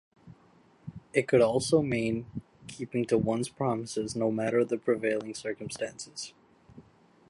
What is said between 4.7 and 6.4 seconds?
prevailing circumstances.